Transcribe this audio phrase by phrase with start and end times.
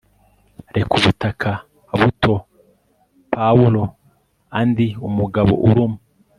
[0.75, 1.49] reka ubutaka
[1.99, 5.97] butonpawuloa ndi umugabo uruma